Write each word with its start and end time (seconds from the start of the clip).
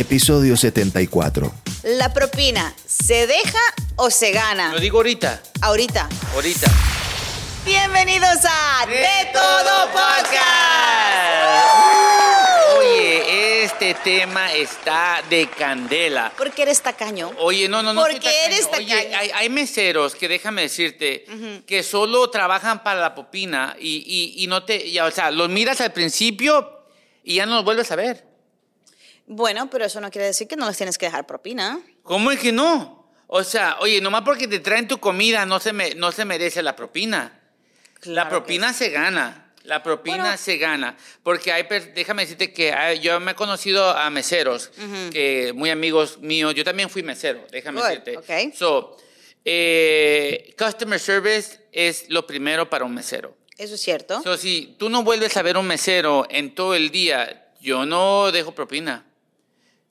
episodio 0.00 0.56
74. 0.56 1.52
La 1.84 2.12
propina, 2.12 2.74
¿se 2.86 3.26
deja 3.26 3.58
o 3.96 4.10
se 4.10 4.32
gana? 4.32 4.72
Lo 4.72 4.80
digo 4.80 4.98
ahorita, 4.98 5.40
Ahorita. 5.62 6.08
ahorita. 6.34 6.70
Bienvenidos 7.64 8.38
a 8.48 8.86
De, 8.86 9.06
Todo 9.32 9.86
Podcast. 9.92 10.38
Oye, 12.78 13.64
este 13.64 13.94
tema 13.94 14.52
está 14.54 15.22
de 15.28 15.48
candela. 15.48 16.32
¿Por 16.36 16.50
qué 16.52 16.62
eres 16.62 16.80
tacaño? 16.80 17.30
Oye, 17.38 17.68
no, 17.68 17.82
no, 17.82 17.92
no. 17.92 18.00
¿Por 18.00 18.18
qué 18.18 18.46
eres 18.46 18.66
Oye, 18.74 18.86
tacaño? 18.94 19.18
hay, 19.18 19.30
hay 19.34 19.48
meseros 19.50 20.14
que 20.14 20.28
déjame 20.28 20.62
decirte 20.62 21.26
que 21.66 21.82
solo 21.82 22.30
trabajan 22.30 22.82
para 22.82 23.00
la 23.00 23.14
popina 23.14 23.76
y, 23.78 23.96
y- 24.38 24.42
y 24.42 24.46
no 24.46 24.64
te, 24.64 24.90
ya, 24.90 25.04
o 25.04 25.10
sea, 25.10 25.30
los 25.30 25.48
miras 25.50 25.80
al 25.82 25.92
principio 25.92 26.84
y 27.22 27.34
ya 27.36 27.46
no 27.46 27.56
los 27.56 27.64
vuelves 27.64 27.90
a 27.92 27.96
ver. 27.96 28.29
Bueno, 29.32 29.70
pero 29.70 29.84
eso 29.84 30.00
no 30.00 30.10
quiere 30.10 30.26
decir 30.26 30.48
que 30.48 30.56
no 30.56 30.66
les 30.66 30.76
tienes 30.76 30.98
que 30.98 31.06
dejar 31.06 31.24
propina. 31.24 31.80
¿Cómo 32.02 32.32
es 32.32 32.40
que 32.40 32.50
no? 32.50 33.08
O 33.28 33.44
sea, 33.44 33.76
oye, 33.78 34.00
nomás 34.00 34.22
porque 34.22 34.48
te 34.48 34.58
traen 34.58 34.88
tu 34.88 34.98
comida 34.98 35.46
no 35.46 35.60
se, 35.60 35.72
me, 35.72 35.94
no 35.94 36.10
se 36.10 36.24
merece 36.24 36.62
la 36.64 36.74
propina. 36.74 37.40
la 38.02 38.28
propina 38.28 38.72
se 38.72 38.88
gana. 38.88 39.52
La 39.62 39.82
propina 39.84 40.16
Bueno. 40.24 40.36
se 40.36 40.56
gana. 40.56 40.96
Porque 41.22 41.52
hay, 41.52 41.64
déjame 41.94 42.22
decirte 42.22 42.52
que 42.52 42.72
hay- 42.72 42.98
yo 42.98 43.20
me 43.20 43.32
he 43.32 43.34
conocido 43.36 43.88
a 43.90 44.10
meseros, 44.10 44.72
que 45.12 45.52
muy 45.54 45.70
amigos 45.70 46.18
míos. 46.18 46.52
Yo 46.56 46.64
también 46.64 46.90
fui 46.90 47.04
mesero, 47.04 47.46
déjame 47.52 47.80
Good, 47.82 47.88
decirte. 47.88 48.16
ok. 48.16 48.54
So, 48.54 48.96
eh, 49.44 50.54
customer 50.58 50.98
service 50.98 51.60
es 51.72 52.06
lo 52.08 52.26
primero 52.26 52.68
para 52.68 52.84
un 52.84 52.94
mesero. 52.94 53.36
Eso 53.58 53.74
es 53.74 53.80
cierto. 53.80 54.22
So, 54.22 54.36
si 54.36 54.74
tú 54.78 54.88
no 54.88 55.02
vuelves 55.04 55.36
a 55.36 55.42
ver 55.42 55.56
un 55.56 55.66
mesero 55.66 56.26
en 56.30 56.54
todo 56.54 56.74
el 56.74 56.90
día, 56.90 57.52
yo 57.60 57.84
no 57.86 58.32
dejo 58.32 58.52
propina. 58.54 59.04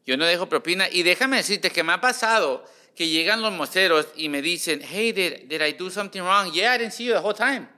Yo 0.09 0.17
no 0.17 0.25
dejo 0.25 0.49
propina. 0.49 0.89
Y 0.91 1.03
déjame 1.03 1.37
decirte 1.37 1.69
que 1.69 1.83
me 1.83 1.93
ha 1.93 2.01
pasado 2.01 2.65
que 2.95 3.07
llegan 3.07 3.43
los 3.43 3.53
meseros 3.53 4.07
y 4.15 4.27
me 4.27 4.41
dicen, 4.41 4.81
hey, 4.81 5.11
did, 5.11 5.43
did 5.47 5.61
I 5.61 5.73
do 5.73 5.91
something 5.91 6.21
wrong? 6.21 6.51
Yeah, 6.51 6.73
I 6.73 6.79
didn't 6.79 6.93
see 6.93 7.05
you 7.05 7.13
the 7.13 7.19
whole 7.19 7.35
time. 7.35 7.69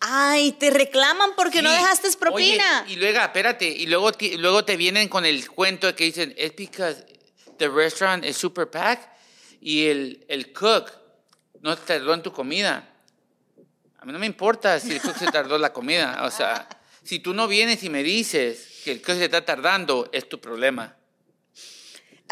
Ay, 0.00 0.52
te 0.52 0.70
reclaman 0.70 1.32
porque 1.36 1.60
no 1.60 1.68
Sí. 1.68 1.76
dejaste 1.76 2.10
propina. 2.16 2.84
Oye, 2.86 2.94
y 2.94 2.96
luego, 2.96 3.20
espérate, 3.20 3.66
y 3.68 3.84
luego, 3.84 4.10
luego 4.38 4.64
te 4.64 4.78
vienen 4.78 5.08
con 5.10 5.26
el 5.26 5.46
cuento 5.50 5.88
de 5.88 5.94
que 5.94 6.04
dicen, 6.04 6.34
es 6.38 6.56
because 6.56 7.04
the 7.58 7.68
restaurant 7.68 8.24
is 8.24 8.38
super 8.38 8.70
packed 8.70 9.06
y 9.60 9.88
el, 9.88 10.24
el 10.28 10.54
cook 10.54 10.90
no 11.60 11.76
te 11.76 11.82
tardó 11.98 12.14
en 12.14 12.22
tu 12.22 12.32
comida. 12.32 12.88
A 13.98 14.06
mí 14.06 14.12
no 14.12 14.18
me 14.18 14.24
importa 14.26 14.80
si 14.80 14.92
el 14.92 15.02
cook 15.02 15.18
se 15.18 15.26
tardó 15.30 15.58
la 15.58 15.70
comida. 15.74 16.22
O 16.24 16.30
sea, 16.30 16.66
si 17.04 17.18
tú 17.18 17.34
no 17.34 17.46
vienes 17.46 17.82
y 17.82 17.90
me 17.90 18.02
dices 18.02 18.80
que 18.84 18.92
el 18.92 19.02
cook 19.02 19.16
se 19.16 19.24
está 19.26 19.44
tardando, 19.44 20.08
es 20.14 20.26
tu 20.30 20.40
problema. 20.40 20.96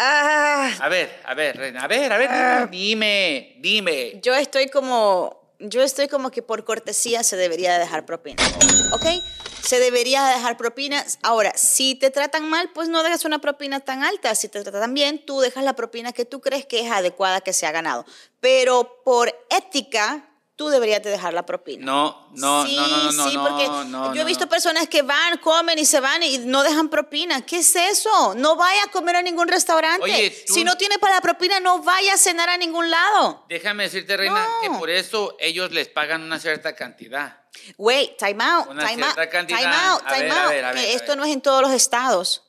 Ah, 0.03 0.73
A 0.81 0.89
ver, 0.89 1.21
a 1.27 1.35
ver, 1.35 1.59
Reina, 1.59 1.85
a 1.85 1.87
ver, 1.87 2.11
a 2.11 2.17
ver, 2.17 2.71
dime, 2.71 3.57
dime. 3.59 4.19
yo 4.23 4.35
estoy 4.35 4.69
como, 4.71 5.55
yo 5.59 5.83
estoy 5.83 6.09
como 6.09 6.31
que 6.31 6.41
por 6.41 6.65
cortesía 6.65 7.23
se 7.23 7.37
debería 7.37 7.75
de 7.75 7.81
dejar 7.81 8.07
propina, 8.07 8.43
¿ok? 8.93 9.05
Se 9.63 9.79
debería 9.79 10.25
de 10.25 10.37
dejar 10.37 10.57
propinas. 10.57 11.19
Ahora, 11.23 11.53
si 11.55 11.95
te 11.97 12.09
tratan 12.11 12.49
mal, 12.49 12.71
pues 12.73 12.89
no 12.89 13.03
dejas 13.03 13.27
una 13.27 13.41
propina 13.43 13.81
tan 13.81 14.03
alta. 14.03 14.35
Si 14.35 14.49
te 14.49 14.65
tratan 14.65 14.95
bien, 14.95 15.23
tú 15.27 15.41
dejas 15.41 15.65
la 15.65 15.75
propina 15.75 16.13
que 16.13 16.25
tú 16.25 16.41
crees 16.41 16.65
que 16.65 16.81
es 16.81 16.91
adecuada 16.91 17.43
que 17.43 17.53
se 17.53 17.67
ha 17.67 17.71
ganado. 17.71 18.07
Pero 18.41 19.03
por 19.05 19.29
ética, 19.51 20.30
tú 20.61 20.69
deberías 20.69 21.03
de 21.03 21.09
dejar 21.09 21.33
la 21.33 21.47
propina. 21.47 21.87
No, 21.87 22.29
no, 22.35 22.67
sí, 22.67 22.77
no, 22.77 22.87
no, 22.87 23.13
no, 23.13 23.29
sí, 23.31 23.35
no, 23.35 23.49
porque 23.49 23.67
no, 23.89 24.15
yo 24.15 24.21
he 24.21 24.25
visto 24.27 24.47
personas 24.47 24.89
que 24.89 25.01
van, 25.01 25.39
comen 25.39 25.79
y 25.79 25.87
se 25.87 26.01
van 26.01 26.23
y 26.23 26.37
no 26.37 26.63
dejan 26.63 26.91
propina. 26.91 27.41
¿Qué 27.47 27.61
es 27.61 27.75
eso? 27.75 28.35
No 28.35 28.57
vaya 28.57 28.83
a 28.85 28.91
comer 28.91 29.17
a 29.17 29.23
ningún 29.23 29.49
restaurante. 29.49 30.05
Oye, 30.05 30.45
tú- 30.47 30.53
Si 30.53 30.63
no 30.63 30.77
tiene 30.77 30.99
para 30.99 31.15
la 31.15 31.23
propina, 31.23 31.61
no 31.61 31.79
vaya 31.83 32.13
a 32.13 32.19
cenar 32.19 32.51
a 32.51 32.59
ningún 32.59 32.91
lado. 32.91 33.47
Déjame 33.49 33.85
decirte, 33.85 34.19
Reina, 34.19 34.47
que 34.61 34.69
por 34.73 34.91
eso 34.91 35.35
ellos 35.41 35.71
les 35.73 35.89
pagan 35.89 36.23
una 36.25 36.39
cierta 36.39 36.77
cantidad. 36.77 37.39
Wait, 37.79 38.19
time 38.19 38.45
out, 38.45 38.69
Una 38.69 38.87
time 38.87 39.03
out, 39.03 39.17
cantidad. 39.31 39.59
time 39.61 39.75
out, 39.75 40.03
A 40.05 40.15
time 40.15 40.31
a 40.31 40.43
out. 40.45 40.51
ver, 40.51 40.65
a 40.67 40.73
ver, 40.73 40.85
Que 40.85 40.91
a 40.93 40.95
esto 40.95 41.17
no 41.17 41.25
es 41.25 41.33
en 41.33 41.41
todos 41.41 41.63
los 41.63 41.73
estados. 41.73 42.43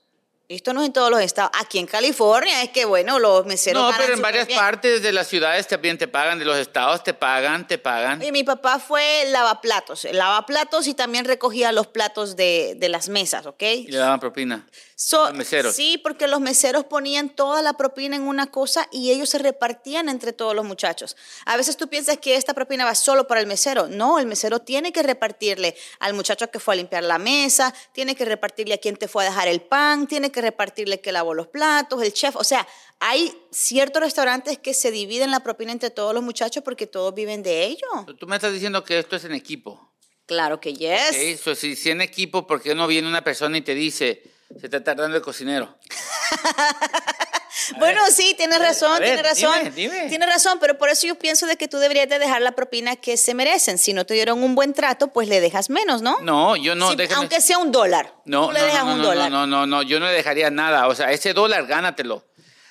Esto 0.56 0.74
no 0.74 0.82
es 0.82 0.88
en 0.88 0.94
todos 0.94 1.10
los 1.10 1.22
estados. 1.22 1.52
Aquí 1.60 1.80
en 1.80 1.88
California 1.88 2.62
es 2.62 2.70
que, 2.72 2.84
bueno, 2.84 3.20
los 3.20 3.46
meseros 3.46 3.82
No, 3.82 3.98
pero 3.98 4.14
en 4.14 4.22
varias 4.22 4.48
bien. 4.48 4.60
partes 4.60 5.02
de 5.02 5.14
las 5.14 5.28
ciudades 5.28 5.66
también 5.66 5.98
te 5.98 6.10
pagan, 6.10 6.40
de 6.40 6.46
los 6.46 6.58
estados 6.58 7.04
te 7.04 7.14
pagan, 7.14 7.66
te 7.68 7.78
pagan. 7.78 8.20
Oye, 8.20 8.34
mi 8.34 8.44
papá 8.44 8.78
fue 8.80 9.24
lavaplatos. 9.30 10.06
Lavaplatos 10.12 10.88
y 10.88 10.94
también 10.94 11.24
recogía 11.24 11.72
los 11.72 11.88
platos 11.88 12.36
de, 12.36 12.76
de 12.76 12.90
las 12.90 13.08
mesas, 13.08 13.46
¿ok? 13.46 13.64
Y 13.64 13.88
le 13.92 13.98
daban 13.98 14.20
propina. 14.20 14.68
So- 15.04 15.26
Los 15.30 15.34
meseros. 15.34 15.76
Sí, 15.76 15.98
porque 15.98 16.28
los 16.28 16.40
meseros 16.42 16.86
ponían 16.86 17.30
toda 17.30 17.64
la 17.64 17.74
propina 17.74 18.16
en 18.16 18.22
una 18.22 18.52
cosa 18.52 18.88
y 18.92 19.10
ellos 19.10 19.30
se 19.30 19.40
repartían 19.40 20.10
entre 20.10 20.32
todos 20.32 20.54
los 20.56 20.64
muchachos. 20.64 21.18
A 21.46 21.58
veces 21.58 21.76
tú 21.76 21.88
piensas 21.88 22.20
que 22.20 22.36
esta 22.36 22.54
propina 22.54 22.86
va 22.86 22.94
solo 22.94 23.26
para 23.26 23.42
el 23.42 23.48
mesero. 23.48 23.88
No, 23.88 24.20
el 24.20 24.28
mesero 24.28 24.60
tiene 24.60 24.94
que 24.94 25.02
repartirle 25.02 25.76
al 26.00 26.14
muchacho 26.14 26.52
que 26.52 26.60
fue 26.60 26.76
a 26.76 26.78
limpiar 26.78 27.04
la 27.04 27.18
mesa, 27.18 27.74
tiene 27.94 28.14
que 28.16 28.26
repartirle 28.26 28.76
a 28.76 28.78
quien 28.78 28.96
te 28.96 29.08
fue 29.08 29.24
a 29.26 29.30
dejar 29.32 29.48
el 29.48 29.62
pan, 29.62 30.06
tiene 30.06 30.32
que 30.32 30.40
repartirle 30.40 31.02
que 31.02 31.12
lavó 31.12 31.34
los 31.34 31.48
platos, 31.48 32.04
el 32.04 32.14
chef. 32.14 32.36
O 32.36 32.44
sea, 32.44 32.68
hay 33.00 33.34
ciertos 33.50 34.04
restaurantes 34.04 34.60
que 34.60 34.76
se 34.76 34.92
dividen 34.92 35.32
la 35.32 35.40
propina 35.40 35.72
entre 35.72 35.90
todos 35.90 36.14
los 36.14 36.22
muchachos 36.22 36.64
porque 36.64 36.86
todos 36.86 37.16
viven 37.16 37.42
de 37.42 37.64
ello. 37.66 37.88
Tú 38.20 38.28
me 38.28 38.36
estás 38.36 38.54
diciendo 38.54 38.84
que 38.84 39.00
esto 39.00 39.16
es 39.16 39.26
en 39.26 39.34
equipo. 39.34 39.92
Claro 40.28 40.62
que 40.62 40.76
yes. 40.76 41.10
¿ok? 41.10 41.44
So, 41.44 41.56
si, 41.56 41.76
si 41.76 41.90
en 41.90 42.02
equipo, 42.02 42.46
¿por 42.46 42.62
qué 42.62 42.76
no 42.76 42.86
viene 42.86 43.08
una 43.08 43.24
persona 43.24 43.58
y 43.58 43.62
te 43.62 43.74
dice, 43.74 44.22
se 44.60 44.68
está 44.68 44.84
tardando 44.84 45.16
el 45.18 45.24
cocinero? 45.24 45.78
Bueno, 47.78 48.02
sí, 48.12 48.34
tienes 48.38 48.60
razón, 48.60 49.00
ver, 49.00 49.14
tienes 49.22 49.24
razón. 49.24 49.74
dime, 49.76 49.96
dime. 49.96 50.10
Tienes 50.10 50.28
razón, 50.28 50.58
pero 50.60 50.78
por 50.78 50.90
eso 50.90 51.06
yo 51.06 51.16
pienso 51.16 51.46
de 51.46 51.58
que 51.58 51.68
tú 51.68 51.78
deberías 51.78 52.10
de 52.10 52.18
dejar 52.18 52.42
la 52.42 52.54
propina 52.54 52.96
que 52.96 53.18
se 53.18 53.34
merecen. 53.34 53.78
Si 53.78 53.94
no 53.94 54.06
te 54.06 54.14
dieron 54.14 54.42
un 54.44 54.56
buen 54.56 54.74
trato, 54.74 55.10
pues 55.10 55.28
le 55.28 55.40
dejas 55.42 55.70
menos, 55.70 56.02
¿no? 56.02 56.20
No, 56.22 56.56
yo 56.56 56.76
no, 56.76 56.94
déjame- 56.96 57.16
aunque 57.18 57.40
sea 57.42 57.60
un 57.60 57.72
dólar. 57.72 58.14
No, 58.26 58.48
tú 58.48 58.54
le 58.54 58.60
no, 58.60 58.66
dejas 58.66 58.86
no, 58.86 58.92
un 58.94 58.98
no, 59.02 59.04
dólar. 59.08 59.32
no, 59.32 59.48
no, 59.48 59.68
no, 59.68 59.84
yo 59.84 60.00
no 60.00 60.08
le 60.08 60.14
dejaría 60.14 60.50
nada. 60.50 60.88
O 60.88 60.96
sea, 60.96 61.12
ese 61.12 61.34
dólar, 61.34 61.68
gánatelo. 61.68 62.26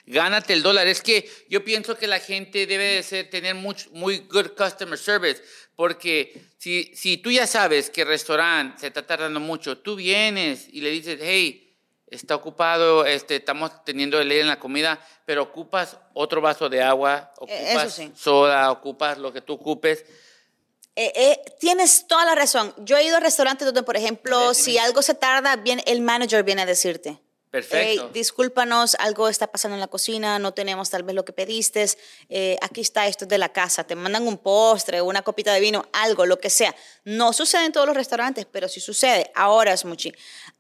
Gánate 0.07 0.55
el 0.55 0.63
dólar. 0.63 0.87
Es 0.89 1.03
que 1.03 1.31
yo 1.49 1.65
pienso 1.65 1.97
que 1.97 2.07
la 2.07 2.19
gente 2.19 2.67
debe 2.67 2.85
de 2.95 3.03
ser, 3.03 3.31
tener 3.31 3.55
much- 3.55 3.89
muy 3.93 4.19
good 4.31 4.49
customer 4.57 4.99
service. 4.99 5.43
Porque 5.77 6.43
si, 6.59 6.91
si 6.95 7.17
tú 7.19 7.31
ya 7.31 7.47
sabes 7.47 7.91
que 7.91 8.03
el 8.03 8.09
restaurante 8.09 8.81
se 8.81 8.87
está 8.89 9.07
tardando 9.07 9.41
mucho, 9.41 9.79
tú 9.79 9.95
vienes 9.95 10.67
y 10.73 10.81
le 10.81 10.91
dices, 10.91 11.19
hey, 11.23 11.70
está 12.11 12.35
ocupado, 12.35 13.07
este, 13.07 13.37
estamos 13.37 13.85
teniendo 13.85 14.19
de 14.19 14.25
ley 14.25 14.41
en 14.41 14.49
la 14.49 14.59
comida, 14.59 14.99
pero 15.25 15.43
ocupas 15.43 15.97
otro 16.13 16.41
vaso 16.41 16.69
de 16.69 16.83
agua, 16.83 17.33
eso 17.33 17.45
ocupas 17.45 17.95
sí. 17.95 18.13
soda, 18.17 18.71
ocupas 18.71 19.19
lo 19.19 19.33
que 19.33 19.41
tú 19.41 19.55
ocupes. 19.55 20.05
Eh, 20.97 21.13
eh, 21.15 21.43
tienes 21.59 22.07
toda 22.07 22.25
la 22.25 22.35
razón. 22.35 22.75
Yo 22.79 22.97
he 22.97 23.05
ido 23.05 23.17
a 23.17 23.21
restaurantes 23.21 23.65
donde, 23.65 23.83
por 23.83 23.97
ejemplo, 23.97 24.55
si 24.55 24.77
algo 24.77 25.03
se 25.03 25.15
tarda, 25.15 25.57
bien, 25.57 25.81
el 25.87 26.01
manager 26.01 26.43
viene 26.43 26.63
a 26.63 26.67
decirte. 26.67 27.21
Perfecto. 27.51 28.03
"Hey, 28.05 28.11
discúlpanos, 28.15 28.95
algo 29.01 29.29
está 29.29 29.49
pasando 29.49 29.75
en 29.75 29.81
la 29.81 29.89
cocina, 29.89 30.39
no 30.39 30.55
tenemos 30.55 30.89
tal 30.89 31.03
vez 31.03 31.17
lo 31.17 31.25
que 31.25 31.33
pediste, 31.33 31.85
eh, 32.29 32.57
aquí 32.63 32.81
está 32.81 33.09
esto 33.09 33.25
es 33.25 33.29
de 33.29 33.39
la 33.39 33.53
casa, 33.53 33.85
te 33.85 33.97
mandan 33.97 34.29
un 34.29 34.39
postre, 34.39 35.03
una 35.03 35.23
copita 35.23 35.53
de 35.53 35.59
vino, 35.61 35.85
algo, 35.93 36.27
lo 36.27 36.39
que 36.39 36.49
sea. 36.49 36.75
No 37.05 37.33
sucede 37.33 37.65
en 37.67 37.73
todos 37.73 37.87
los 37.89 37.97
restaurantes, 37.97 38.47
pero 38.47 38.69
sí 38.69 38.79
sucede. 38.81 39.33
Ahora, 39.35 39.77
Smuchi, 39.77 40.13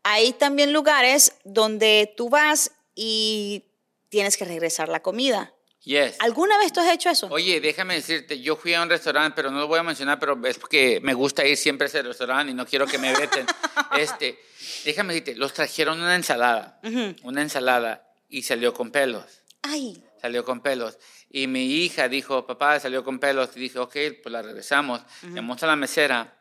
hay 0.03 0.33
también 0.33 0.73
lugares 0.73 1.35
donde 1.45 2.13
tú 2.17 2.29
vas 2.29 2.73
y 2.97 3.65
tienes 4.09 4.37
que 4.37 4.45
regresar 4.45 4.89
la 4.89 5.01
comida. 5.01 5.55
Yes. 5.85 6.17
¿Alguna 6.21 6.59
vez 6.59 6.73
tú 6.73 6.81
has 6.81 6.93
hecho 6.93 7.09
eso? 7.09 7.29
Oye, 7.31 7.61
déjame 7.61 7.95
decirte, 7.95 8.39
yo 8.41 8.57
fui 8.57 8.75
a 8.75 8.83
un 8.83 8.91
restaurante, 8.91 9.35
pero 9.35 9.51
no 9.51 9.61
lo 9.61 9.67
voy 9.67 9.79
a 9.79 9.83
mencionar, 9.83 10.19
pero 10.19 10.39
es 10.45 10.59
porque 10.59 11.01
me 11.03 11.15
gusta 11.15 11.47
ir 11.47 11.57
siempre 11.57 11.87
a 11.87 11.89
ese 11.89 12.03
restaurante 12.03 12.53
y 12.53 12.55
no 12.55 12.67
quiero 12.67 12.87
que 12.87 12.99
me 12.99 13.13
veten. 13.13 13.47
este, 13.99 14.39
déjame 14.85 15.15
decirte, 15.15 15.37
los 15.37 15.55
trajeron 15.55 15.99
una 16.01 16.15
ensalada, 16.15 16.81
una 17.23 17.41
ensalada 17.41 18.07
y 18.29 18.43
salió 18.43 18.75
con 18.75 18.91
pelos, 18.91 19.25
Ay, 19.63 20.03
salió 20.21 20.45
con 20.45 20.61
pelos. 20.61 20.99
Y 21.31 21.47
mi 21.47 21.65
hija 21.65 22.09
dijo, 22.09 22.47
papá, 22.47 22.81
salió 22.81 23.05
con 23.05 23.19
pelos. 23.19 23.51
Y 23.57 23.61
dije, 23.61 23.79
ok, 23.79 23.97
pues 24.23 24.33
la 24.33 24.43
regresamos. 24.43 25.01
Llamamos 25.23 25.63
a 25.63 25.67
la 25.67 25.77
mesera, 25.77 26.40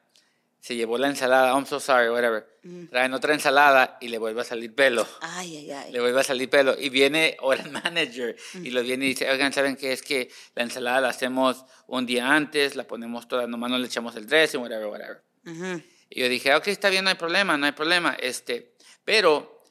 se 0.61 0.75
llevó 0.75 0.97
la 0.97 1.07
ensalada, 1.07 1.53
I'm 1.53 1.65
so 1.65 1.79
sorry, 1.79 2.09
whatever. 2.09 2.45
Traen 2.89 3.13
otra 3.13 3.33
ensalada 3.33 3.97
y 4.01 4.09
le 4.09 4.17
vuelve 4.17 4.41
a 4.41 4.43
salir 4.43 4.75
pelo. 4.75 5.07
ay, 5.21 5.57
ay, 5.57 5.71
ay. 5.71 5.91
Le 5.93 5.99
vuelve 6.01 6.19
a 6.19 6.23
salir 6.23 6.49
pelo. 6.49 6.75
Y 6.77 6.89
viene 6.89 7.37
ahora 7.39 7.63
el 7.63 7.71
manager 7.83 8.35
y 8.55 8.69
lo 8.71 8.81
viene 8.83 9.05
y 9.05 9.09
dice, 9.09 9.29
oigan, 9.31 9.53
¿saben 9.53 9.75
qué? 9.77 9.93
Es 9.93 10.01
que 10.01 10.29
la 10.55 10.63
ensalada 10.63 11.01
la 11.01 11.09
hacemos 11.09 11.65
un 11.87 12.05
día 12.05 12.33
antes, 12.33 12.75
la 12.75 12.83
ponemos 12.85 13.27
toda, 13.27 13.47
nomás 13.47 13.71
no 13.71 13.77
le 13.77 13.87
echamos 13.87 14.15
el 14.15 14.27
dressing, 14.27 14.59
whatever, 14.61 14.87
whatever. 14.87 15.21
Y 16.09 16.19
yo 16.21 16.27
dije, 16.29 16.53
ok, 16.55 16.67
está 16.67 16.89
bien, 16.89 17.03
no 17.05 17.09
hay 17.09 17.15
problema, 17.15 17.57
no 17.57 17.65
hay 17.65 17.71
problema. 17.71 18.15
Este, 18.19 18.73
pero 19.05 19.63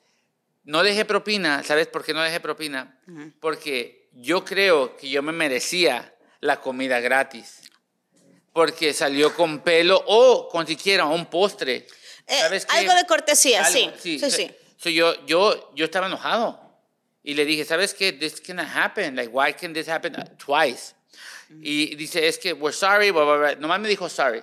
no 0.65 0.83
dejé 0.83 1.05
propina. 1.05 1.63
¿Sabes 1.63 1.87
por 1.87 2.05
qué 2.05 2.15
no 2.15 2.23
dejé 2.23 2.41
propina? 2.41 2.99
Porque 3.41 4.09
yo 4.15 4.45
creo 4.45 4.97
que 4.97 5.11
yo 5.11 5.23
me 5.23 5.33
merecía 5.33 6.15
la 6.41 6.61
comida 6.61 7.01
gratis. 7.01 7.61
Porque 8.53 8.93
salió 8.93 9.35
con 9.35 9.61
pelo 9.61 10.03
o 10.07 10.49
con 10.49 10.67
siquiera 10.67 11.07
un 11.07 11.27
postre. 11.27 11.87
Eh, 12.27 12.61
algo 12.69 12.95
de 12.95 13.07
cortesía, 13.07 13.65
Algo, 13.65 13.93
sí. 14.03 14.19
Sí, 14.19 14.31
sí. 14.31 14.51
So, 14.77 14.91
yo, 14.91 15.27
yo, 15.27 15.73
yo 15.75 15.85
estaba 15.85 16.07
enojado. 16.07 16.61
Y 17.23 17.35
le 17.35 17.45
dije, 17.45 17.65
¿sabes 17.65 17.95
qué? 17.95 18.13
This 18.13 18.41
cannot 18.41 18.69
happen. 18.75 19.17
Like, 19.17 19.31
why 19.33 19.53
can 19.53 19.73
this 19.73 19.89
happen 19.89 20.15
twice? 20.39 20.95
Y 21.63 21.95
dice, 21.97 22.27
es 22.27 22.39
que 22.39 22.53
we're 22.53 22.77
sorry, 22.77 23.11
blah, 23.11 23.25
blah, 23.25 23.37
blah. 23.37 23.55
Nomás 23.57 23.81
me 23.81 23.89
dijo 23.89 24.09
sorry. 24.09 24.43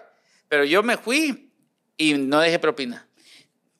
Pero 0.49 0.63
yo 0.65 0.83
me 0.83 0.97
fui 0.97 1.51
y 1.97 2.13
no 2.13 2.39
dejé 2.39 2.59
propina. 2.59 3.04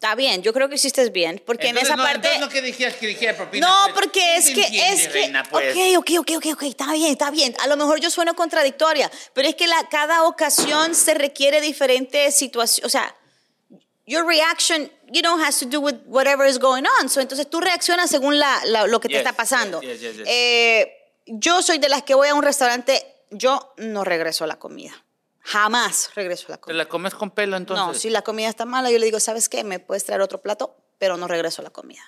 Está 0.05 0.13
bien, 0.15 0.43
yo 0.43 0.53
creo 0.53 0.69
que 0.69 0.75
hiciste 0.75 1.09
bien, 1.09 1.41
porque 1.43 1.69
Entonces, 1.69 1.89
en 1.89 1.93
esa 1.93 1.95
no, 1.97 2.03
parte... 2.03 2.27
entonces 2.27 2.39
no 2.41 2.49
que 2.49 2.61
dijiste 2.61 3.17
que 3.17 3.33
propina. 3.33 3.67
No, 3.67 3.75
pues. 3.85 3.93
porque 3.95 4.19
¿Quién 4.19 4.35
es 4.37 4.45
te 4.45 4.53
que, 4.53 4.61
entiende, 4.61 4.93
es 4.93 5.07
que, 5.07 5.13
reina, 5.13 5.43
pues? 5.49 5.75
ok, 5.97 5.97
ok, 6.19 6.27
ok, 6.37 6.45
ok, 6.53 6.63
está 6.63 6.91
bien, 6.93 7.11
está 7.11 7.31
bien. 7.31 7.55
A 7.63 7.67
lo 7.67 7.75
mejor 7.75 7.99
yo 7.99 8.11
sueno 8.11 8.35
contradictoria, 8.35 9.09
pero 9.33 9.47
es 9.47 9.55
que 9.55 9.65
la, 9.65 9.89
cada 9.89 10.23
ocasión 10.25 10.93
se 10.93 11.15
requiere 11.15 11.59
diferentes 11.59 12.35
situaciones, 12.35 12.85
o 12.85 12.89
sea, 12.89 13.15
your 14.05 14.27
reaction, 14.27 14.91
you 15.11 15.21
know, 15.21 15.39
has 15.43 15.57
to 15.59 15.65
do 15.65 15.79
with 15.79 15.95
whatever 16.05 16.47
is 16.47 16.59
going 16.59 16.83
on. 17.01 17.09
So, 17.09 17.19
entonces 17.19 17.49
tú 17.49 17.59
reaccionas 17.59 18.07
según 18.11 18.37
la, 18.37 18.61
la- 18.65 18.85
lo 18.85 18.99
que 18.99 19.07
te 19.07 19.15
Yes, 19.15 19.21
está 19.23 19.33
pasando. 19.33 19.81
yes, 19.81 19.99
yes. 20.01 20.17
Eh, 20.27 20.87
yo 21.25 21.63
soy 21.63 21.79
de 21.79 21.89
las 21.89 22.03
que 22.03 22.13
voy 22.13 22.27
a 22.27 22.35
un 22.35 22.43
restaurante, 22.43 23.03
yo 23.31 23.73
no 23.77 24.03
regreso 24.03 24.45
la 24.45 24.57
comida. 24.59 24.93
Jamás 25.45 26.09
regreso 26.15 26.45
a 26.47 26.51
la 26.51 26.57
¿Te 26.57 26.62
comida. 26.62 26.77
la 26.80 26.89
comes 26.89 27.13
con 27.13 27.30
pelo 27.31 27.56
entonces? 27.56 27.86
No, 27.86 27.94
si 27.94 28.09
la 28.09 28.24
comida 28.24 28.50
está 28.50 28.65
mala, 28.65 28.89
yo 28.89 28.97
le 28.97 29.06
digo, 29.06 29.19
¿sabes 29.19 29.47
qué? 29.47 29.63
Me 29.63 29.80
puedes 29.80 30.03
traer 30.03 30.21
otro 30.21 30.42
plato, 30.42 30.75
pero 30.97 31.18
no 31.18 31.27
regreso 31.27 31.62
a 31.62 31.63
la 31.63 31.69
comida. 31.69 32.01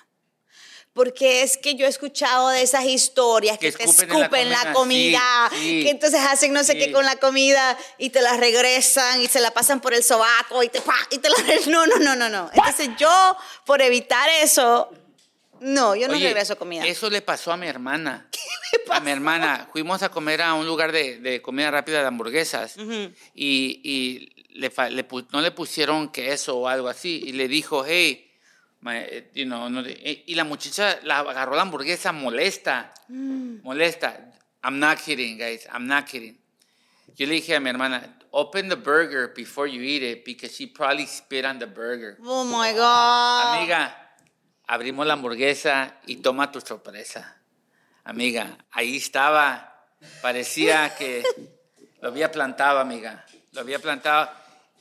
Porque 0.92 1.42
es 1.42 1.56
que 1.56 1.76
yo 1.76 1.86
he 1.86 1.88
escuchado 1.88 2.48
de 2.48 2.62
esas 2.62 2.84
historias 2.86 3.58
que, 3.58 3.70
Que 3.70 3.78
te 3.78 3.84
escupen 3.84 4.10
en 4.10 4.18
la 4.18 4.24
escupen 4.24 4.50
la 4.50 4.72
comida, 4.72 5.20
comida, 5.20 5.50
sí, 5.52 5.56
sí. 5.58 5.82
que 5.84 5.90
entonces 5.90 6.20
hacen 6.20 6.52
no 6.52 6.64
sé 6.64 6.72
Sí. 6.72 6.78
qué 6.78 6.92
con 6.92 7.04
la 7.04 7.16
comida 7.16 7.78
y 7.98 8.10
te 8.10 8.20
la 8.22 8.36
regresan 8.36 9.20
y 9.22 9.28
se 9.28 9.38
la 9.40 9.52
pasan 9.52 9.80
por 9.80 9.94
el 9.94 10.02
sobaco 10.02 10.62
y 10.64 10.68
te 10.68 10.80
¡pa! 10.80 10.96
y 11.10 11.18
te 11.18 11.28
la 11.30 11.36
no 11.68 11.86
no 11.86 11.96
no 11.98 12.16
no 12.16 12.28
no. 12.28 12.50
Entonces 12.52 12.88
yo 12.98 13.36
por 13.64 13.80
evitar 13.82 14.28
eso 14.42 14.90
no, 15.60 15.94
yo 15.96 16.08
no 16.08 16.14
Oye, 16.14 16.28
regreso 16.28 16.56
comida. 16.58 16.84
Eso 16.86 17.08
le 17.10 17.22
pasó 17.22 17.52
a 17.52 17.56
mi 17.56 17.66
hermana. 17.66 18.28
A 18.90 19.00
mi 19.00 19.10
hermana. 19.10 19.66
Fuimos 19.72 20.02
a 20.02 20.08
comer 20.10 20.40
a 20.42 20.54
un 20.54 20.66
lugar 20.66 20.92
de, 20.92 21.18
de 21.20 21.40
comida 21.42 21.70
rápida 21.70 22.00
de 22.00 22.06
hamburguesas 22.06 22.76
y, 23.34 24.30
le, 24.54 24.70
le 24.90 25.06
no 25.32 25.40
le 25.40 25.50
pusieron 25.52 26.08
queso 26.10 26.58
o 26.58 26.68
algo 26.68 26.88
así 26.88 27.22
y 27.26 27.32
le 27.32 27.48
dijo, 27.48 27.84
hey, 27.86 28.30
my- 28.80 28.96
eh, 28.96 29.30
you 29.34 29.44
know, 29.44 29.68
no 29.70 29.82
le- 29.82 29.92
eh, 29.92 30.24
y 30.26 30.34
la 30.34 30.44
muchacha 30.44 30.98
la 31.02 31.20
agarró 31.20 31.54
la 31.56 31.62
hamburguesa 31.62 32.12
molesta, 32.12 32.92
Mm. 33.08 33.62
molesta. 33.62 34.32
I'm 34.62 34.78
not 34.78 34.98
kidding, 34.98 35.38
guys, 35.38 35.66
I'm 35.72 35.86
not 35.86 36.06
kidding. 36.06 36.38
Yo 37.16 37.26
le 37.26 37.34
dije 37.34 37.54
a 37.56 37.60
mi 37.60 37.70
hermana, 37.70 38.18
open 38.32 38.68
the 38.68 38.76
burger 38.76 39.32
before 39.34 39.66
you 39.68 39.80
eat 39.82 40.02
it 40.02 40.24
because 40.24 40.54
she 40.54 40.66
probably 40.66 41.06
spit 41.06 41.44
on 41.44 41.58
the 41.58 41.66
burger. 41.66 42.18
Oh 42.24 42.44
my 42.44 42.72
god. 42.74 43.56
Amiga, 43.58 43.94
abrimos 44.68 45.06
la 45.06 45.14
hamburguesa 45.14 45.96
y 46.06 46.18
toma 46.18 46.52
tu 46.52 46.60
sorpresa. 46.60 47.40
Amiga, 48.04 48.56
ahí 48.70 48.98
estaba. 48.98 49.86
Parecía 50.22 50.94
que 50.94 51.24
lo 52.00 52.08
había 52.08 52.30
plantado, 52.30 52.78
amiga. 52.78 53.26
Lo 53.52 53.62
había 53.62 53.80
plantado. 53.80 54.30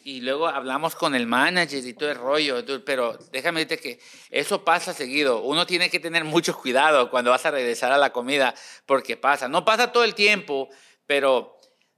Y 0.04 0.22
luego 0.22 0.48
hablamos 0.48 0.96
con 0.96 1.16
el 1.16 1.26
manager 1.26 1.86
y 1.86 1.94
todo 1.94 2.12
el 2.12 2.18
rollo. 2.18 2.64
Pero 2.86 3.18
déjame 3.32 3.66
decirte 3.66 3.82
que 3.82 4.00
eso 4.30 4.64
pasa 4.64 4.94
seguido. 4.94 5.42
Uno 5.42 5.66
tiene 5.66 5.90
que 5.90 6.00
tener 6.00 6.24
mucho 6.24 6.58
cuidado 6.58 7.10
cuando 7.10 7.32
vas 7.32 7.46
a 7.46 7.52
regresar 7.52 7.92
a 7.92 7.98
la 7.98 8.12
comida 8.12 8.54
porque 8.86 9.18
pasa. 9.18 9.48
No 9.48 9.66
pasa 9.66 9.92
todo 9.92 10.04
el 10.04 10.16
tiempo, 10.16 10.70
pero 11.06 11.57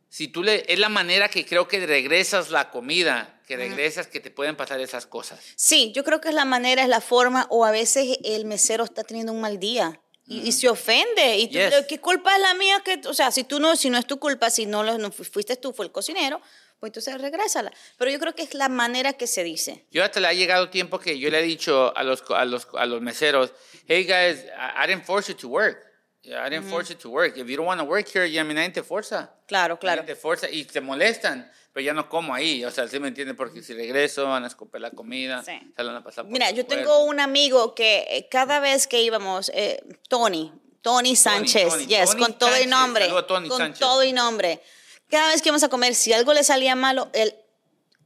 si 0.10 0.28
tú 0.28 0.44
le... 0.44 0.66
Es 0.72 0.80
la 0.80 0.90
manera 0.90 1.30
que 1.30 1.46
creo 1.46 1.68
que 1.68 1.86
regresas 1.86 2.50
la 2.50 2.70
comida, 2.72 3.40
que 3.48 3.56
regresas 3.58 4.08
que 4.08 4.20
te 4.20 4.32
pueden 4.32 4.56
pasar 4.56 4.80
esas 4.80 5.06
cosas. 5.06 5.40
Sí, 5.56 5.92
yo 5.96 6.04
creo 6.04 6.20
que 6.22 6.30
es 6.30 6.36
la 6.36 6.46
manera, 6.46 6.82
es 6.84 6.90
la 6.90 7.02
forma, 7.02 7.48
o 7.50 7.66
a 7.66 7.72
veces 7.72 8.18
el 8.24 8.46
mesero 8.46 8.84
está 8.84 9.04
teniendo 9.04 9.32
un 9.32 9.42
mal 9.42 9.60
día 9.60 10.00
y, 10.28 10.42
y 10.48 10.52
se 10.52 10.68
ofende. 10.70 11.38
Y 11.38 11.48
tú, 11.48 11.54
Yes. 11.58 11.86
¿qué 11.88 12.00
culpa 12.00 12.36
es 12.36 12.42
la 12.42 12.54
mía? 12.56 12.82
Que, 12.86 13.00
o 13.08 13.14
sea, 13.14 13.32
si 13.32 13.44
tú 13.44 13.60
no, 13.60 13.76
si 13.76 13.90
no 13.90 13.98
es 13.98 14.06
tu 14.06 14.20
culpa, 14.20 14.50
si 14.50 14.66
no, 14.66 14.84
lo, 14.84 14.98
no 14.98 15.12
fu- 15.12 15.24
fuiste 15.24 15.56
tú, 15.56 15.74
fue 15.74 15.86
el 15.86 15.92
cocinero, 15.92 16.42
pues 16.80 16.92
entonces 16.92 17.20
regrésala. 17.20 17.72
Pero 17.98 18.10
yo 18.12 18.20
creo 18.20 18.34
que 18.36 18.44
es 18.44 18.54
la 18.54 18.70
manera 18.70 19.14
que 19.14 19.28
se 19.28 19.44
dice. 19.44 19.86
Yo 19.92 20.04
hasta 20.04 20.20
le 20.20 20.28
ha 20.28 20.34
llegado 20.34 20.70
tiempo 20.70 21.00
que 21.00 21.18
yo 21.20 21.30
le 21.30 21.40
he 21.40 21.44
dicho 21.44 21.92
a 21.98 22.04
los, 22.04 22.24
a 22.30 22.46
los, 22.46 22.68
a 22.78 22.86
los 22.86 23.02
meseros, 23.02 23.52
hey 23.88 24.04
guys, 24.06 24.46
I, 24.56 24.84
I 24.84 24.88
didn't 24.88 25.06
force 25.06 25.32
you 25.32 25.38
to 25.40 25.48
work. 25.50 25.89
Yeah, 26.22 26.44
I 26.46 26.50
didn't 26.50 26.70
force 26.70 26.90
you 26.90 26.96
to 26.98 27.10
work. 27.10 27.38
If 27.38 27.48
you 27.48 27.56
don't 27.56 27.66
want 27.66 27.80
to 27.80 27.86
work 27.86 28.08
here, 28.08 28.26
ya, 28.30 28.42
I 28.42 28.44
mean, 28.44 28.56
nadie 28.56 28.72
te 28.74 28.84
forza. 28.84 29.32
Claro, 29.48 29.80
claro. 29.80 30.02
Nadie 30.02 30.16
te 30.16 30.20
forza 30.20 30.50
y 30.50 30.66
te 30.66 30.82
molestan, 30.82 31.50
pero 31.74 31.86
ya 31.86 31.94
no 31.94 32.10
como 32.10 32.34
ahí. 32.34 32.64
O 32.66 32.72
sea, 32.72 32.88
¿sí 32.90 33.00
me 33.00 33.08
entienden? 33.08 33.38
Porque 33.38 33.64
si 33.64 33.74
regreso, 33.74 34.26
van 34.28 34.44
a 34.44 34.48
escupir 34.48 34.82
la 34.82 34.92
comida, 34.92 35.42
Sí. 35.44 35.54
se 35.76 35.84
la 35.84 35.92
van 35.94 36.02
a 36.02 36.04
pasar 36.04 36.26
por 36.26 36.34
Mira, 36.34 36.52
yo 36.52 36.66
tengo 36.66 37.04
un 37.06 37.20
amigo 37.22 37.74
que 37.74 38.06
eh, 38.10 38.28
cada 38.30 38.60
vez 38.60 38.86
que 38.86 39.02
íbamos, 39.02 39.50
eh, 39.56 39.82
Tony, 40.10 40.52
Tony 40.82 41.16
Sánchez, 41.16 41.70
Tony, 41.70 41.88
yes, 41.88 42.10
Tony 42.12 42.22
con 42.22 42.38
todo 42.38 42.50
y 42.50 42.54
Sánchez, 42.54 42.70
nombre, 42.70 43.04
saludo 43.06 43.20
a 43.20 43.28
Tony 43.28 43.48
con 43.50 43.58
Sánchez. 43.58 43.80
todo 43.80 44.04
y 44.04 44.12
nombre. 44.14 44.62
Cada 45.10 45.30
vez 45.30 45.42
que 45.42 45.50
íbamos 45.50 45.64
a 45.64 45.70
comer, 45.70 45.96
si 45.96 46.12
algo 46.12 46.34
le 46.34 46.44
salía 46.44 46.76
malo, 46.76 47.10
él, 47.14 47.34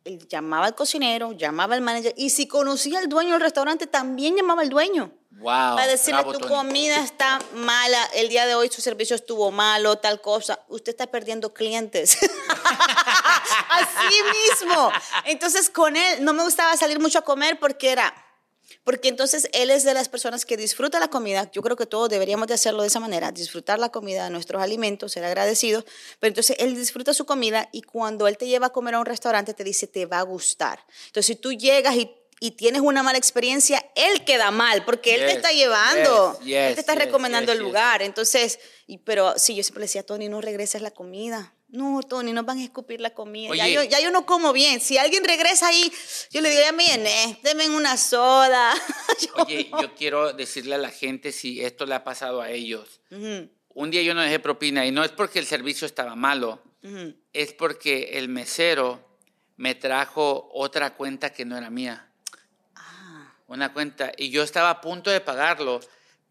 él 0.05 0.19
llamaba 0.27 0.67
al 0.67 0.75
cocinero, 0.75 1.31
llamaba 1.31 1.73
al 1.75 1.81
manager, 1.81 2.13
y 2.15 2.29
si 2.29 2.47
conocía 2.47 2.99
al 2.99 3.09
dueño 3.09 3.31
del 3.31 3.41
restaurante, 3.41 3.87
también 3.87 4.35
llamaba 4.35 4.61
al 4.61 4.69
dueño. 4.69 5.11
Wow. 5.39 5.75
Para 5.75 5.87
decirle, 5.87 6.21
bravo, 6.21 6.33
tu 6.33 6.39
Tony. 6.39 6.51
comida 6.51 7.03
está 7.03 7.39
mala, 7.55 8.03
el 8.13 8.29
día 8.29 8.45
de 8.45 8.55
hoy 8.55 8.69
su 8.69 8.81
servicio 8.81 9.15
estuvo 9.15 9.51
malo, 9.51 9.97
tal 9.97 10.21
cosa. 10.21 10.59
Usted 10.69 10.91
está 10.91 11.07
perdiendo 11.07 11.53
clientes. 11.53 12.17
Así 13.69 14.15
mismo. 14.31 14.91
Entonces, 15.25 15.69
con 15.69 15.95
él 15.95 16.23
no 16.23 16.33
me 16.33 16.43
gustaba 16.43 16.77
salir 16.77 16.99
mucho 16.99 17.19
a 17.19 17.23
comer 17.23 17.59
porque 17.59 17.91
era... 17.91 18.13
Porque 18.83 19.07
entonces 19.07 19.49
él 19.53 19.69
es 19.69 19.83
de 19.83 19.93
las 19.93 20.09
personas 20.09 20.45
que 20.45 20.57
disfruta 20.57 20.99
la 20.99 21.07
comida. 21.07 21.49
Yo 21.51 21.61
creo 21.61 21.77
que 21.77 21.85
todos 21.85 22.09
deberíamos 22.09 22.47
de 22.47 22.55
hacerlo 22.55 22.81
de 22.81 22.87
esa 22.87 22.99
manera, 22.99 23.31
disfrutar 23.31 23.79
la 23.79 23.89
comida, 23.89 24.29
nuestros 24.29 24.61
alimentos, 24.61 25.13
ser 25.13 25.23
agradecidos. 25.23 25.85
Pero 26.19 26.29
entonces 26.29 26.57
él 26.59 26.75
disfruta 26.75 27.13
su 27.13 27.25
comida 27.25 27.69
y 27.71 27.81
cuando 27.81 28.27
él 28.27 28.37
te 28.37 28.47
lleva 28.47 28.67
a 28.67 28.69
comer 28.71 28.95
a 28.95 28.99
un 28.99 29.05
restaurante 29.05 29.53
te 29.53 29.63
dice, 29.63 29.87
te 29.87 30.05
va 30.05 30.19
a 30.19 30.23
gustar. 30.23 30.85
Entonces 31.07 31.27
si 31.27 31.35
tú 31.35 31.53
llegas 31.53 31.95
y, 31.95 32.11
y 32.39 32.51
tienes 32.51 32.81
una 32.81 33.03
mala 33.03 33.17
experiencia, 33.17 33.82
él 33.95 34.23
queda 34.25 34.51
mal 34.51 34.85
porque 34.85 35.15
él 35.15 35.21
te 35.21 35.31
está 35.31 35.51
llevando. 35.51 36.39
yes, 36.41 36.69
él 36.69 36.73
te 36.75 36.79
está 36.81 36.95
recomendando 36.95 37.51
el 37.51 37.59
lugar. 37.59 38.01
Entonces, 38.01 38.59
y, 38.87 38.97
pero 38.99 39.37
sí, 39.37 39.55
yo 39.55 39.63
siempre 39.63 39.81
le 39.81 39.85
decía, 39.85 40.05
Tony, 40.05 40.29
no 40.29 40.41
regreses 40.41 40.81
la 40.81 40.91
comida. 40.91 41.53
No, 41.73 42.01
Tony, 42.03 42.33
nos 42.33 42.45
van 42.45 42.59
a 42.59 42.63
escupir 42.63 43.01
la 43.01 43.15
comida. 43.15 43.55
Ya 43.55 43.67
yo, 43.67 43.81
ya 43.83 43.99
yo 43.99 44.11
no 44.11 44.27
como 44.27 44.53
bien. 44.53 44.79
Si 44.79 44.99
alguien 44.99 45.23
regresa 45.23 45.69
ahí, 45.69 45.91
yo 46.29 46.41
le 46.41 46.51
digo, 46.51 46.61
ya 46.61 46.71
me 46.71 46.85
llené, 46.85 47.39
denme 47.41 47.67
una 47.69 47.97
soda. 47.97 48.73
Yo 49.19 49.43
Oye, 49.43 49.69
no. 49.71 49.81
yo 49.81 49.95
quiero 49.95 50.33
decirle 50.33 50.75
a 50.75 50.77
la 50.77 50.91
gente 50.91 51.31
si 51.31 51.63
esto 51.63 51.87
le 51.87 51.95
ha 51.95 52.03
pasado 52.03 52.41
a 52.41 52.51
ellos. 52.51 53.01
Un 53.09 53.89
día 53.89 54.03
yo 54.03 54.13
no 54.13 54.21
dejé 54.21 54.37
propina 54.39 54.85
y 54.85 54.91
no 54.91 55.03
es 55.03 55.11
porque 55.11 55.39
el 55.39 55.47
servicio 55.47 55.87
estaba 55.87 56.15
malo, 56.15 56.61
es 57.33 57.53
porque 57.53 58.11
el 58.19 58.29
mesero 58.29 59.03
me 59.57 59.73
trajo 59.73 60.49
otra 60.53 60.93
cuenta 60.93 61.31
que 61.31 61.43
no 61.43 61.57
era 61.57 61.71
mía. 61.71 62.07
Una 63.53 63.71
cuenta. 63.73 64.11
Y 64.17 64.29
yo 64.29 64.43
estaba 64.43 64.69
a 64.71 64.81
punto 64.81 65.09
de 65.11 65.21
pagarlo 65.21 65.79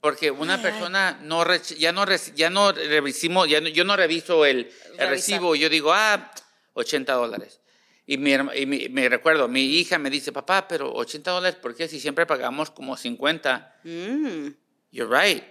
porque 0.00 0.30
una 0.32 0.56
persona 0.60 1.18
no 1.22 1.44
ya 1.76 1.92
no 1.92 2.04
ya 2.34 2.50
no 2.50 2.72
revisimo, 2.72 3.46
ya 3.46 3.60
no- 3.60 3.68
yo 3.68 3.84
no 3.84 3.96
reviso 3.96 4.44
el, 4.44 4.70
el 4.98 5.08
recibo. 5.08 5.54
Yo 5.54 5.68
digo, 5.68 5.92
ah, 5.92 6.30
80 6.74 7.12
dólares. 7.12 7.60
Y, 8.04 8.16
mi, 8.18 8.32
herma- 8.32 8.56
y 8.56 8.66
mi- 8.66 8.88
me 8.88 9.08
recuerdo, 9.08 9.46
mi 9.46 9.62
hija 9.62 9.96
me 9.98 10.10
dice, 10.10 10.32
papá, 10.32 10.66
pero 10.66 10.92
80 10.92 11.30
dólares, 11.30 11.56
¿por 11.62 11.76
qué 11.76 11.86
si 11.86 12.00
siempre 12.00 12.26
pagamos 12.26 12.70
como 12.70 12.96
50? 12.96 13.80
Mm. 13.84 14.48
You're 14.90 15.08
right. 15.08 15.44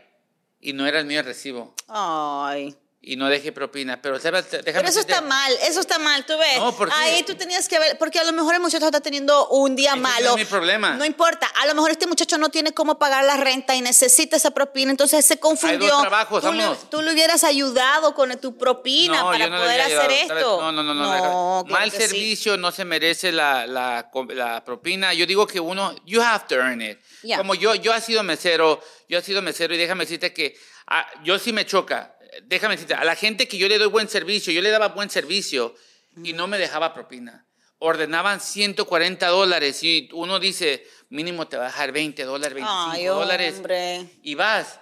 Y 0.59 0.73
no 0.73 0.85
era 0.85 0.99
el 0.99 1.05
mío 1.05 1.21
el 1.21 1.25
recibo. 1.25 1.73
Ay. 1.87 2.75
Y 3.03 3.15
no 3.15 3.29
dejé 3.29 3.51
propina. 3.51 3.99
Pero, 3.99 4.19
déjame 4.19 4.43
Pero 4.43 4.87
eso 4.87 4.99
está 4.99 5.21
mal, 5.21 5.51
eso 5.67 5.79
está 5.79 5.97
mal, 5.97 6.23
tú 6.23 6.37
ves. 6.37 6.59
No, 6.59 6.71
¿por 6.77 6.87
qué? 6.87 6.93
Ahí 6.95 7.23
tú 7.23 7.33
tenías 7.33 7.67
que 7.67 7.79
ver, 7.79 7.97
porque 7.97 8.19
a 8.19 8.23
lo 8.23 8.31
mejor 8.31 8.53
el 8.53 8.59
muchacho 8.61 8.85
está 8.85 8.99
teniendo 9.01 9.47
un 9.47 9.75
día 9.75 9.93
Ese 9.93 9.97
no 9.97 10.03
malo. 10.03 10.29
es 10.29 10.35
mi 10.35 10.45
problema. 10.45 10.91
No 10.93 11.03
importa, 11.03 11.47
a 11.47 11.65
lo 11.65 11.73
mejor 11.73 11.89
este 11.89 12.05
muchacho 12.05 12.37
no 12.37 12.49
tiene 12.49 12.73
cómo 12.75 12.99
pagar 12.99 13.25
la 13.25 13.37
renta 13.37 13.73
y 13.73 13.81
necesita 13.81 14.35
esa 14.37 14.51
propina, 14.51 14.91
entonces 14.91 15.25
se 15.25 15.39
confundió. 15.39 15.89
dos 15.89 16.01
trabajos, 16.01 16.43
tú, 16.43 16.51
le, 16.53 16.63
tú 16.91 17.01
le 17.01 17.11
hubieras 17.11 17.43
ayudado 17.43 18.13
con 18.13 18.39
tu 18.39 18.55
propina 18.55 19.21
No, 19.21 19.31
para 19.31 19.47
no 19.47 19.57
poder 19.57 19.81
hacer 19.81 20.11
esto. 20.11 20.61
No, 20.61 20.71
no, 20.71 20.83
no. 20.83 20.93
no, 20.93 21.03
No, 21.03 21.65
claro 21.65 21.81
Mal 21.81 21.89
que 21.91 21.97
sí. 21.97 22.03
servicio 22.07 22.55
no 22.55 22.71
se 22.71 22.85
merece 22.85 23.31
la, 23.31 23.65
la, 23.65 24.11
la 24.29 24.63
propina. 24.63 25.11
Yo 25.15 25.25
digo 25.25 25.47
que 25.47 25.59
uno, 25.59 25.95
you 26.05 26.21
have 26.21 26.45
to 26.47 26.53
earn 26.53 26.79
it. 26.83 26.99
Ya. 27.23 27.37
Como 27.37 27.55
yo, 27.55 27.73
yo 27.73 27.95
he 27.95 28.01
sido 28.01 28.21
mesero, 28.21 28.79
yo 29.09 29.17
he 29.17 29.21
sido 29.23 29.41
mesero 29.41 29.73
y 29.73 29.77
déjame 29.79 30.03
decirte 30.03 30.31
que 30.31 30.55
ah, 30.85 31.07
yo 31.23 31.39
sí 31.39 31.51
me 31.51 31.65
choca. 31.65 32.15
Déjame 32.43 32.75
decirte, 32.75 32.93
a 32.93 33.03
la 33.03 33.15
gente 33.15 33.47
que 33.47 33.57
yo 33.57 33.67
le 33.67 33.77
doy 33.77 33.87
buen 33.87 34.07
servicio, 34.07 34.53
yo 34.53 34.61
le 34.61 34.69
daba 34.69 34.89
buen 34.89 35.09
servicio 35.09 35.75
y 36.23 36.33
no 36.33 36.47
me 36.47 36.57
dejaba 36.57 36.93
propina. 36.93 37.45
Ordenaban 37.79 38.39
140 38.39 39.27
dólares 39.27 39.83
y 39.83 40.07
uno 40.13 40.39
dice, 40.39 40.85
mínimo 41.09 41.47
te 41.47 41.57
va 41.57 41.63
a 41.63 41.67
dejar 41.67 41.91
20 41.91 42.23
dólares, 42.23 42.53
25 42.53 42.91
Ay, 42.91 43.05
dólares. 43.05 43.55
hombre. 43.57 44.05
y 44.21 44.35
vas 44.35 44.79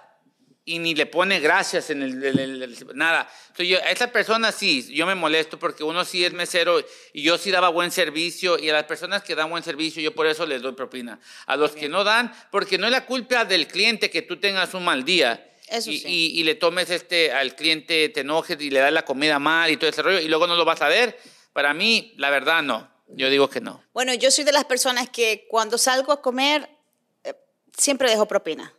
y 0.66 0.78
ni 0.78 0.94
le 0.94 1.06
pone 1.06 1.40
gracias 1.40 1.90
en 1.90 2.02
el, 2.02 2.22
en 2.22 2.38
el- 2.38 2.62
el- 2.62 2.86
nada. 2.94 3.28
Entonces, 3.48 3.68
yo, 3.68 3.78
a 3.78 3.90
esa 3.90 4.12
persona 4.12 4.52
sí, 4.52 4.86
yo 4.94 5.06
me 5.06 5.14
molesto 5.16 5.58
porque 5.58 5.82
uno 5.82 6.04
sí 6.04 6.24
es 6.24 6.32
mesero 6.32 6.84
y 7.12 7.22
yo 7.22 7.38
sí 7.38 7.50
daba 7.50 7.70
buen 7.70 7.90
servicio 7.90 8.58
y 8.58 8.68
a 8.68 8.74
las 8.74 8.84
personas 8.84 9.22
que 9.22 9.34
dan 9.34 9.50
buen 9.50 9.64
servicio 9.64 10.00
yo 10.02 10.14
por 10.14 10.26
eso 10.26 10.44
les 10.46 10.60
doy 10.62 10.72
propina. 10.72 11.18
A 11.46 11.56
los 11.56 11.72
que 11.72 11.88
no 11.88 12.04
dan, 12.04 12.32
porque 12.52 12.78
no 12.78 12.86
es 12.86 12.92
la 12.92 13.06
culpa 13.06 13.44
del 13.46 13.66
cliente 13.66 14.10
que 14.10 14.22
tú 14.22 14.38
tengas 14.38 14.74
un 14.74 14.84
mal 14.84 15.04
día. 15.04 15.49
Eso 15.70 15.90
y, 15.90 15.98
sí. 15.98 16.08
y- 16.08 16.40
y 16.40 16.44
le 16.44 16.54
tomes 16.56 16.90
este 16.90 17.32
al 17.32 17.54
cliente, 17.54 18.08
te 18.10 18.20
enojes 18.20 18.60
y 18.60 18.70
le 18.70 18.80
das 18.80 18.92
la 18.92 19.04
comida 19.04 19.38
mal 19.38 19.70
y 19.70 19.76
todo 19.76 19.88
ese 19.88 20.02
rollo 20.02 20.18
y 20.20 20.28
luego 20.28 20.46
no 20.46 20.56
lo 20.56 20.64
vas 20.64 20.82
a 20.82 20.88
ver. 20.88 21.18
Para 21.52 21.72
mí, 21.74 22.12
la 22.16 22.30
verdad, 22.30 22.62
no. 22.62 22.90
Yo 23.08 23.28
digo 23.30 23.48
que 23.50 23.60
no. 23.60 23.82
Bueno, 23.92 24.14
yo 24.14 24.30
soy 24.30 24.44
de 24.44 24.52
las 24.52 24.64
personas 24.64 25.08
que 25.08 25.46
cuando 25.48 25.78
salgo 25.78 26.12
a 26.12 26.22
comer 26.22 26.68
eh, 27.24 27.34
siempre 27.76 28.08
dejo 28.10 28.26
propina. 28.26 28.72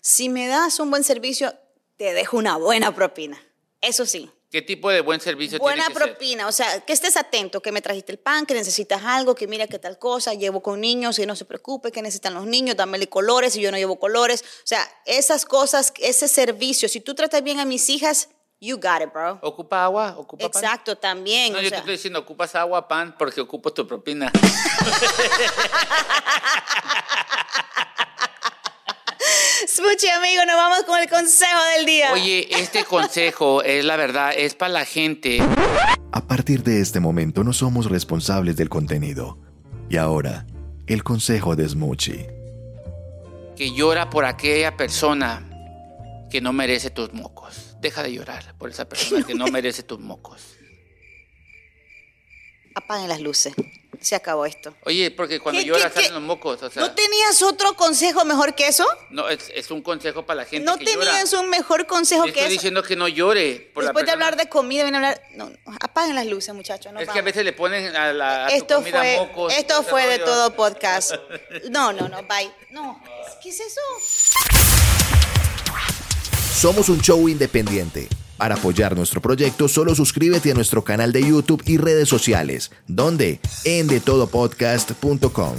Si 0.00 0.28
me 0.28 0.46
das 0.46 0.78
un 0.80 0.90
buen 0.90 1.04
servicio, 1.04 1.54
te 1.96 2.12
dejo 2.12 2.36
una 2.36 2.56
buena 2.56 2.94
propina. 2.94 3.42
Eso 3.80 4.04
sí. 4.06 4.30
¿Qué 4.50 4.62
tipo 4.62 4.88
de 4.88 5.02
buen 5.02 5.20
servicio 5.20 5.58
Buena 5.58 5.84
tiene 5.84 5.94
que 5.94 6.00
ser? 6.00 6.08
propina, 6.14 6.48
o 6.48 6.52
sea, 6.52 6.80
que 6.80 6.94
estés 6.94 7.18
atento, 7.18 7.60
que 7.60 7.70
me 7.70 7.82
trajiste 7.82 8.12
el 8.12 8.18
pan, 8.18 8.46
que 8.46 8.54
necesitas 8.54 9.04
algo, 9.04 9.34
que 9.34 9.46
mira 9.46 9.66
qué 9.66 9.78
tal 9.78 9.98
cosa, 9.98 10.32
llevo 10.32 10.62
con 10.62 10.80
niños 10.80 11.18
y 11.18 11.26
no 11.26 11.36
se 11.36 11.44
preocupe, 11.44 11.92
que 11.92 12.00
necesitan 12.00 12.32
los 12.32 12.46
niños, 12.46 12.74
dámele 12.74 13.10
colores 13.10 13.56
y 13.56 13.60
yo 13.60 13.70
no 13.70 13.76
llevo 13.76 13.98
colores. 13.98 14.42
O 14.42 14.66
sea, 14.66 14.88
esas 15.04 15.44
cosas, 15.44 15.92
ese 15.98 16.28
servicio, 16.28 16.88
si 16.88 17.00
tú 17.00 17.14
tratas 17.14 17.42
bien 17.42 17.60
a 17.60 17.66
mis 17.66 17.90
hijas, 17.90 18.30
you 18.58 18.76
got 18.76 19.02
it, 19.02 19.12
bro. 19.12 19.38
¿Ocupa 19.42 19.84
agua? 19.84 20.14
¿Ocupa 20.16 20.48
pan? 20.48 20.64
Exacto, 20.64 20.96
también. 20.96 21.52
No, 21.52 21.58
yo 21.58 21.64
te 21.64 21.68
sea. 21.68 21.78
estoy 21.80 21.92
diciendo, 21.92 22.20
ocupas 22.20 22.54
agua, 22.54 22.88
pan, 22.88 23.14
porque 23.18 23.42
ocupo 23.42 23.70
tu 23.74 23.86
propina. 23.86 24.32
Smuchi, 29.66 30.08
amigo, 30.08 30.44
nos 30.46 30.56
vamos 30.56 30.82
con 30.84 31.00
el 31.00 31.08
consejo 31.08 31.58
del 31.76 31.86
día. 31.86 32.12
Oye, 32.12 32.48
este 32.50 32.84
consejo 32.84 33.62
es 33.62 33.84
la 33.84 33.96
verdad, 33.96 34.32
es 34.36 34.54
para 34.54 34.72
la 34.72 34.84
gente. 34.84 35.38
A 36.12 36.20
partir 36.26 36.62
de 36.62 36.80
este 36.80 37.00
momento 37.00 37.42
no 37.44 37.52
somos 37.52 37.86
responsables 37.86 38.56
del 38.56 38.68
contenido. 38.68 39.38
Y 39.90 39.96
ahora, 39.96 40.46
el 40.86 41.02
consejo 41.02 41.56
de 41.56 41.68
Smoochie. 41.68 42.30
que 43.56 43.72
llora 43.72 44.08
por 44.10 44.24
aquella 44.24 44.76
persona 44.76 45.44
que 46.30 46.40
no 46.40 46.52
merece 46.52 46.90
tus 46.90 47.12
mocos. 47.12 47.76
Deja 47.80 48.02
de 48.02 48.12
llorar 48.12 48.54
por 48.58 48.70
esa 48.70 48.88
persona 48.88 49.22
que 49.26 49.34
no 49.34 49.46
merece 49.48 49.82
tus 49.82 49.98
mocos. 49.98 50.42
Apaguen 52.74 53.08
las 53.08 53.20
luces. 53.20 53.54
Se 54.00 54.14
acabó 54.14 54.46
esto. 54.46 54.72
Oye, 54.84 55.10
porque 55.10 55.40
cuando 55.40 55.60
¿Qué- 55.60 55.66
lloras 55.66 55.92
salen 55.92 56.12
los 56.14 56.22
mocos. 56.22 56.62
O 56.62 56.70
sea, 56.70 56.80
¿No 56.82 56.92
tenías 56.94 57.42
otro 57.42 57.74
consejo 57.74 58.24
mejor 58.24 58.54
que 58.54 58.68
eso? 58.68 58.86
no, 59.10 59.28
es, 59.28 59.50
es 59.52 59.72
un 59.72 59.82
consejo 59.82 60.24
para 60.24 60.42
la 60.42 60.44
gente 60.44 60.64
¿No 60.64 60.78
que 60.78 60.84
llora. 60.84 61.06
tenías 61.06 61.32
un 61.32 61.48
mejor 61.50 61.86
consejo 61.88 62.22
que 62.24 62.28
estoy 62.30 62.44
eso? 62.44 62.52
diciendo 62.52 62.82
que 62.84 62.94
no 62.94 63.08
llore 63.08 63.70
por 63.74 63.82
la 63.82 63.88
Después 63.88 64.06
de 64.06 64.12
hablar 64.12 64.36
de 64.36 64.48
comida, 64.48 64.84
viene 64.84 64.98
a 64.98 65.00
hablar. 65.00 65.22
No, 65.34 65.50
no, 65.50 65.56
apaguen 65.80 66.14
las 66.14 66.26
luces, 66.26 66.54
muchachos. 66.54 66.92
Es 67.00 67.08
que 67.08 67.18
a 67.18 67.22
veces 67.22 67.44
le 67.44 67.52
ponen 67.52 67.96
a 67.96 68.12
la 68.12 68.46
a 68.46 68.48
tu 68.50 68.54
esto 68.54 68.74
comida 68.76 68.98
fue, 69.00 69.16
mocos. 69.16 69.52
esto 69.54 69.82
fue 69.82 70.06
de 70.06 70.18
todo 70.20 70.54
podcast. 70.54 71.14
No, 71.70 71.92
no, 71.92 72.08
no, 72.08 72.22
bye. 72.22 72.52
No, 72.70 73.02
¿qué 73.42 73.48
es 73.48 73.58
eso? 73.58 73.80
Somos 76.54 76.88
un 76.88 77.00
show 77.00 77.28
independiente. 77.28 78.08
Para 78.38 78.54
apoyar 78.54 78.96
nuestro 78.96 79.20
proyecto, 79.20 79.68
solo 79.68 79.94
suscríbete 79.94 80.52
a 80.52 80.54
nuestro 80.54 80.82
canal 80.82 81.12
de 81.12 81.22
YouTube 81.28 81.62
y 81.66 81.76
redes 81.76 82.08
sociales, 82.08 82.70
donde 82.86 83.40
en 83.64 83.88
detodopodcast.com. 83.88 85.56